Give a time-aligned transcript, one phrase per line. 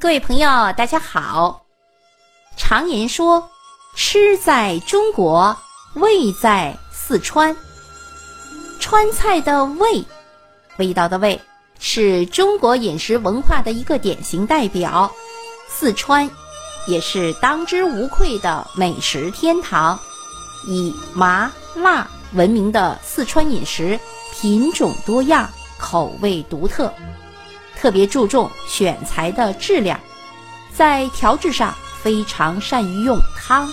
[0.00, 1.64] 各位朋友，大家好。
[2.56, 3.48] 常言说，
[3.96, 5.56] 吃在中国，
[5.94, 7.56] 味在四川。
[8.78, 10.04] 川菜的味，
[10.76, 11.40] 味道的味，
[11.78, 15.10] 是中国饮食文化的一个典型代表。
[15.68, 16.30] 四川
[16.86, 19.98] 也是当之无愧的美食天堂。
[20.66, 23.98] 以麻辣闻名的四川饮食，
[24.34, 25.48] 品种多样，
[25.78, 26.92] 口味独特。
[27.84, 30.00] 特别注重选材的质量，
[30.72, 33.68] 在调制上非常善于用汤。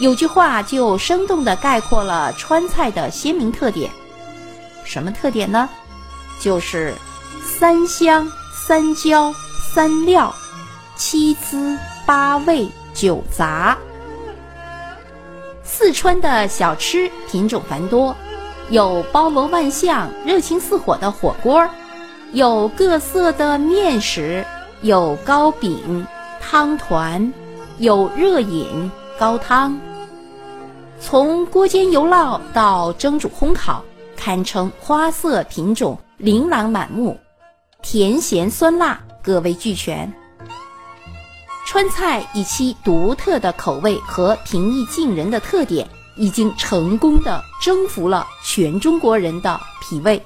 [0.00, 3.90] 有句话就生动地概括了川菜的鲜明特点，
[4.82, 5.68] 什么特点呢？
[6.40, 6.94] 就是
[7.44, 8.26] 三香
[8.66, 9.30] 三椒
[9.74, 10.34] 三料，
[10.96, 13.76] 七滋八味九杂。
[15.62, 18.16] 四川的小吃品种繁多，
[18.70, 21.68] 有包罗万象、热情似火的火锅儿。
[22.32, 24.44] 有各色的面食，
[24.82, 26.06] 有糕饼、
[26.38, 27.32] 汤团，
[27.78, 29.78] 有热饮、高汤。
[31.00, 33.82] 从锅煎油烙到蒸煮烘烤，
[34.14, 37.18] 堪称花色品种琳琅满目，
[37.80, 40.12] 甜咸酸辣各味俱全。
[41.66, 50.22] 川菜以其独特的口味和平易近人的特点，已经成功的征服了全中国人的脾胃。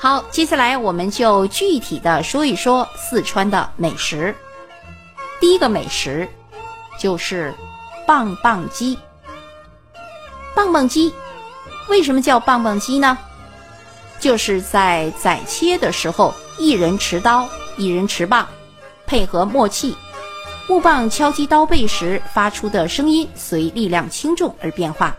[0.00, 4.32] 好，接下来我们就具体的说一说四川的美食。
[5.40, 6.28] 第一个美食
[7.00, 7.52] 就是
[8.06, 8.96] 棒棒鸡。
[10.54, 11.12] 棒棒鸡
[11.88, 13.18] 为什么叫棒棒鸡呢？
[14.20, 18.46] 就是在宰切的时候，一人持刀，一人持棒，
[19.04, 19.96] 配合默契，
[20.68, 25.16] 木棒敲击刀背时发出的声音随力量轻重而变化，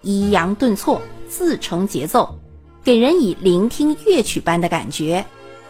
[0.00, 2.38] 抑扬顿挫，自成节奏。
[2.84, 5.24] 给人以聆听乐曲般的感觉，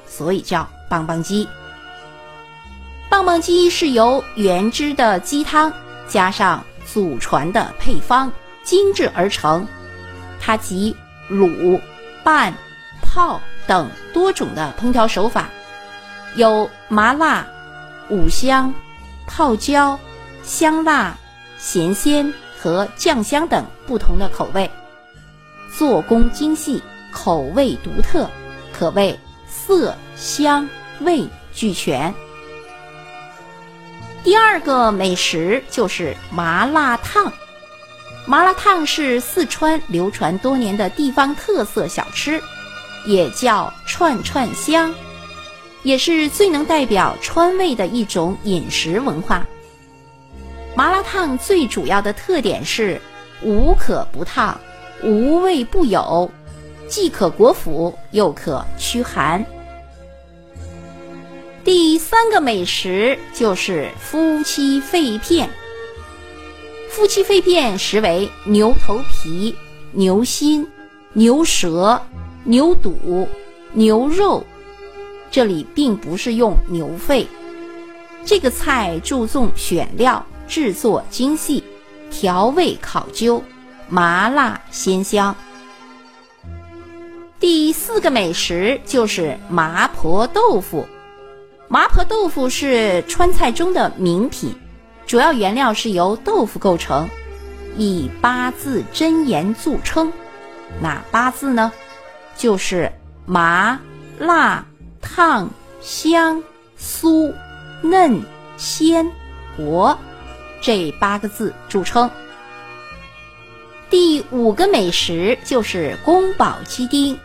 [0.06, 1.46] 所以叫棒棒鸡。
[3.10, 5.70] 棒棒鸡是由原汁的鸡汤
[6.08, 9.66] 加上祖传的配方精制而成，
[10.40, 10.96] 它集
[11.30, 11.78] 卤、
[12.24, 12.54] 拌、
[13.02, 15.50] 泡等多种的烹调手法，
[16.36, 17.46] 有麻辣、
[18.08, 18.72] 五香、
[19.26, 20.00] 泡椒、
[20.42, 21.14] 香辣、
[21.58, 24.70] 咸鲜和酱香等不同的口味，
[25.76, 26.82] 做工精细。
[27.12, 28.28] 口味独特，
[28.72, 30.68] 可谓色香
[31.00, 32.12] 味俱全。
[34.24, 37.32] 第二个美食就是麻辣烫。
[38.24, 42.40] 麻辣烫是四川流传多年的地方特色小吃，
[43.04, 44.94] 也叫串串香，
[45.82, 49.44] 也是最能代表川味的一种饮食文化。
[50.74, 53.00] 麻辣烫最主要的特点是
[53.42, 54.58] 无可不烫，
[55.02, 56.30] 无味不有。
[56.92, 59.42] 既可果腹，又可驱寒。
[61.64, 65.48] 第三个美食就是夫妻肺片。
[66.90, 69.56] 夫妻肺片实为牛头皮、
[69.92, 70.68] 牛心、
[71.14, 71.98] 牛舌、
[72.44, 73.26] 牛肚、
[73.72, 74.44] 牛肉，
[75.30, 77.26] 这里并不是用牛肺。
[78.22, 81.64] 这个菜注重选料，制作精细，
[82.10, 83.42] 调味考究，
[83.88, 85.34] 麻辣鲜香。
[87.42, 90.86] 第四个美食就是麻婆豆腐。
[91.66, 94.54] 麻婆豆腐是川菜中的名品，
[95.08, 97.08] 主要原料是由豆腐构成，
[97.76, 100.12] 以八字真言著称。
[100.80, 101.72] 哪八字呢？
[102.36, 102.92] 就是
[103.26, 103.80] 麻、
[104.20, 104.64] 辣、
[105.00, 106.44] 烫、香、
[106.78, 107.34] 酥、
[107.82, 108.22] 嫩、
[108.56, 109.10] 鲜、
[109.56, 109.98] 活
[110.60, 112.08] 这八个字著称。
[113.90, 117.18] 第五个美食就是宫保鸡丁。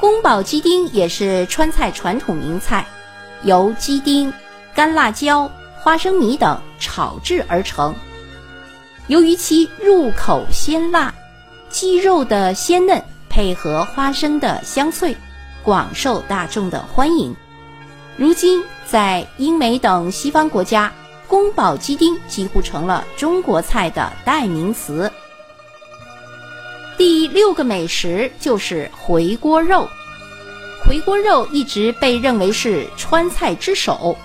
[0.00, 2.86] 宫保鸡丁也是川菜传统名菜，
[3.42, 4.32] 由鸡丁、
[4.74, 7.94] 干辣椒、花生米等炒制而成。
[9.06, 11.14] 由于其入口鲜辣，
[11.70, 15.16] 鸡肉的鲜嫩配合花生的香脆，
[15.62, 17.34] 广受大众的欢迎。
[18.16, 20.92] 如今，在英美等西方国家，
[21.26, 25.10] 宫保鸡丁几乎成了中国菜的代名词。
[27.04, 29.86] 第六个美食就是回锅肉。
[30.82, 34.16] 回锅肉一直被认为是川菜之首，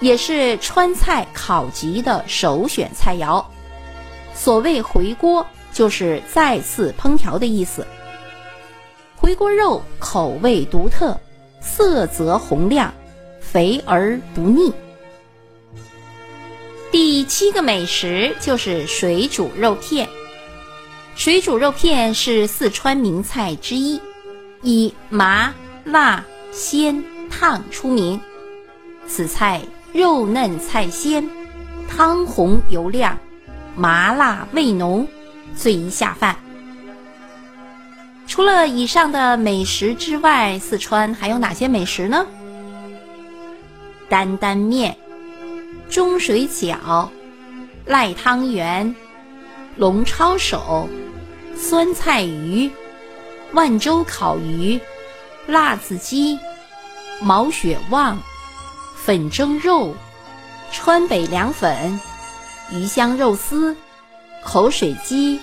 [0.00, 3.44] 也是川菜考级的首选菜肴。
[4.34, 7.86] 所谓回锅，就是再次烹调的意思。
[9.14, 11.16] 回锅肉口味独特，
[11.60, 12.92] 色泽红亮，
[13.38, 14.72] 肥而不腻。
[16.90, 20.08] 第七个美食就是水煮肉片。
[21.16, 23.98] 水煮肉片是四川名菜之一，
[24.60, 25.52] 以麻、
[25.82, 26.22] 辣、
[26.52, 28.20] 鲜、烫出名。
[29.08, 29.62] 此菜
[29.94, 31.28] 肉嫩菜鲜，
[31.88, 33.18] 汤红油亮，
[33.74, 35.08] 麻辣味浓，
[35.56, 36.36] 最宜下饭。
[38.26, 42.26] 除了以上的美食之外，四川还有哪些美食呢？
[44.10, 44.94] 担担面、
[45.88, 47.08] 中水饺、
[47.86, 48.94] 赖汤圆、
[49.76, 50.88] 龙抄手、
[51.56, 52.70] 酸菜鱼、
[53.52, 54.80] 万州烤鱼、
[55.46, 56.38] 辣子鸡、
[57.20, 58.18] 毛血旺、
[58.96, 59.94] 粉蒸肉、
[60.72, 62.00] 川北凉粉、
[62.72, 63.76] 鱼香肉丝、
[64.42, 65.40] 口水鸡、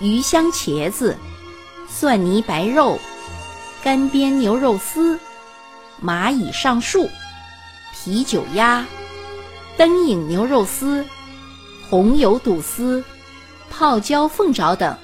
[0.00, 1.16] 鱼香茄子。
[1.94, 2.98] 蒜泥白肉、
[3.84, 5.20] 干煸牛肉丝、
[6.02, 7.08] 蚂蚁上树、
[7.92, 8.86] 啤酒鸭、
[9.76, 11.06] 灯影牛肉丝、
[11.90, 13.04] 红油肚丝、
[13.72, 14.94] 泡椒凤爪等。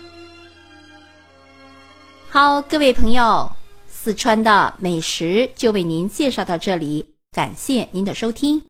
[2.29, 3.51] 好，各位朋友，
[3.89, 8.63] 四川的美食就为您介绍到这里，感谢您的收听。